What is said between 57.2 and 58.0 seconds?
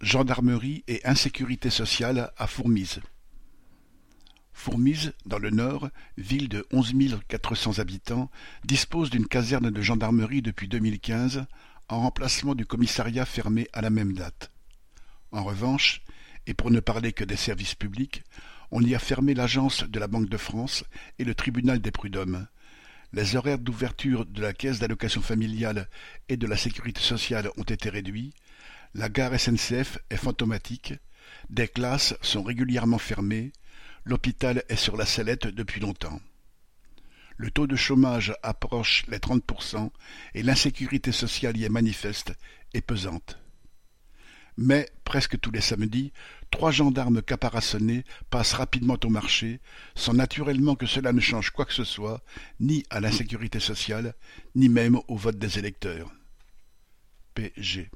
P.G.